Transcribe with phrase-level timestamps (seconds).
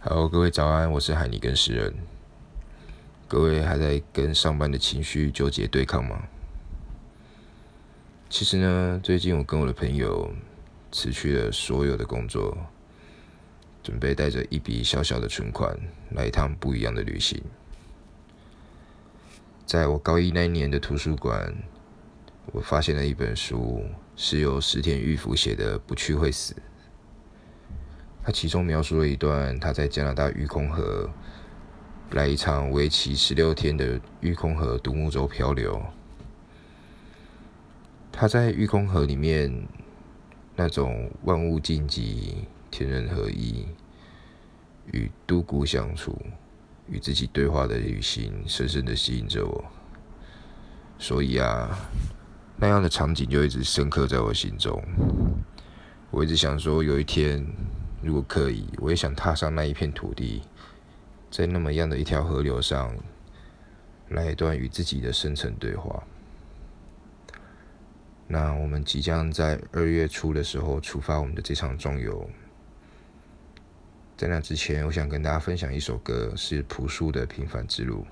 [0.00, 1.92] 好，各位早安，我是海尼根诗人。
[3.26, 6.22] 各位还在跟上班的情绪纠结对抗吗？
[8.30, 10.32] 其实呢，最近我跟我的朋友
[10.92, 12.56] 辞去了所有的工作，
[13.82, 15.76] 准备带着一笔小小的存款
[16.12, 17.42] 来一趟不一样的旅行。
[19.66, 21.52] 在我高一那一年的图书馆，
[22.52, 23.84] 我发现了一本书，
[24.14, 26.54] 是由石田裕福写的《不去会死》。
[28.28, 31.08] 他其中描述了一段他在加拿大玉空河
[32.10, 35.82] 来一场为期十六天的玉空河独木舟漂流。
[38.12, 39.50] 他在玉空河里面
[40.54, 42.34] 那种万物静寂、
[42.70, 43.66] 天人合一、
[44.92, 46.14] 与独孤相处、
[46.86, 49.64] 与自己对话的旅行，深深的吸引着我。
[50.98, 51.78] 所以啊，
[52.58, 54.78] 那样的场景就一直深刻在我心中。
[56.10, 57.42] 我一直想说，有一天。
[58.00, 60.42] 如果可以，我也想踏上那一片土地，
[61.30, 62.94] 在那么样的一条河流上，
[64.10, 66.02] 来一段与自己的深层对话。
[68.26, 72.28] 那我们即将在二月初的时候出发我们的这场壮游。
[74.16, 78.02] 在那之前，我想跟大家分享一首歌，是朴树的《平凡之路》。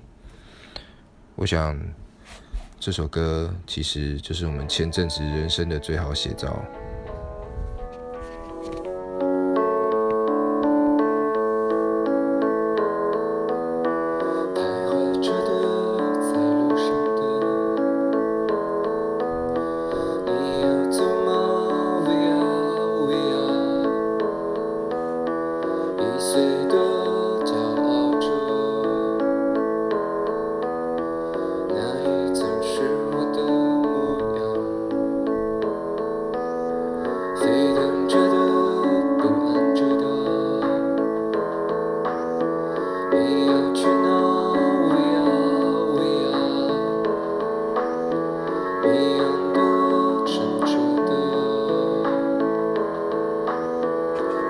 [1.34, 1.78] 我想
[2.80, 6.64] 这首歌其实就是我们前阵子人生的最好写照。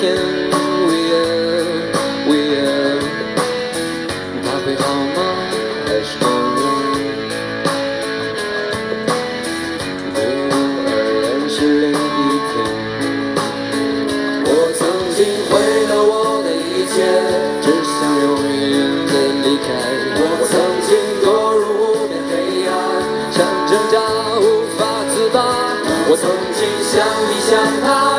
[0.00, 0.14] 天
[0.50, 3.00] ，We are，We are。
[4.44, 4.82] 他会好
[5.14, 5.18] 吗？
[5.86, 6.60] 还是好呢
[10.12, 10.20] ？We
[10.50, 11.94] are，认识另一
[12.50, 12.54] 天。
[14.44, 14.80] 我曾
[15.16, 15.18] 经
[15.48, 15.50] 毁
[15.88, 16.12] 了我
[16.44, 16.94] 的一切，
[17.62, 18.74] 只想永远
[19.06, 19.10] 的
[19.44, 19.66] 离开。
[20.18, 20.52] 我曾
[20.86, 20.88] 经
[21.24, 21.24] 堕
[21.56, 22.32] 入无边黑
[22.68, 22.70] 暗，
[23.32, 23.36] 想
[23.66, 23.94] 挣扎，
[24.40, 24.44] 无
[24.76, 24.80] 法
[25.14, 25.36] 自拔。
[26.08, 26.94] 我曾经想
[27.30, 27.50] 你想
[27.82, 28.15] 他。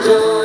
[0.00, 0.41] John.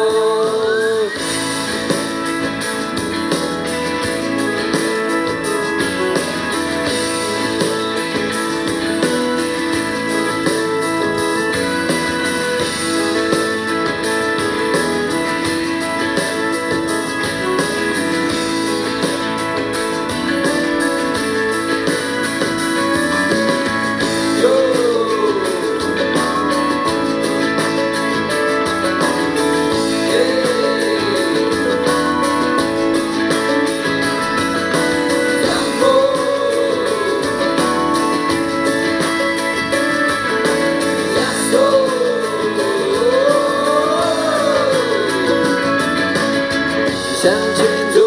[47.27, 47.99] 向前走，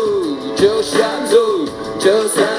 [0.57, 1.37] 就向走，
[1.99, 2.50] 就算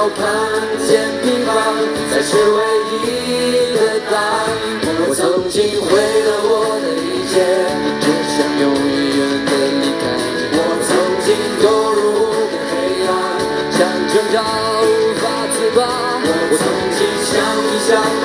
[0.00, 0.24] 要看
[0.88, 0.88] 见
[1.20, 1.52] 平凡
[2.10, 2.58] 才是唯
[2.88, 4.48] 一的答案。
[5.06, 5.92] 我曾经毁
[6.24, 7.36] 了我的一切，
[8.00, 10.02] 只想永远的离开。
[10.56, 10.58] 我
[10.88, 10.88] 曾
[11.20, 11.28] 经
[11.60, 11.62] 堕
[11.92, 12.72] 入无边黑
[13.04, 13.12] 暗，
[13.76, 13.76] 想
[14.08, 14.40] 挣扎
[14.80, 15.78] 无法自拔。
[16.48, 16.64] 我曾
[16.96, 17.92] 经想你想